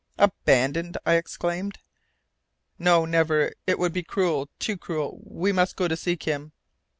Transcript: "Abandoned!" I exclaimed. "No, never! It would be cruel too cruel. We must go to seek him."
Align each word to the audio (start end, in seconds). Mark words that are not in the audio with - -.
"Abandoned!" 0.17 0.97
I 1.05 1.13
exclaimed. 1.13 1.77
"No, 2.79 3.05
never! 3.05 3.53
It 3.67 3.77
would 3.77 3.93
be 3.93 4.01
cruel 4.01 4.49
too 4.57 4.75
cruel. 4.77 5.19
We 5.23 5.51
must 5.51 5.75
go 5.75 5.87
to 5.87 5.95
seek 5.95 6.23
him." 6.23 6.53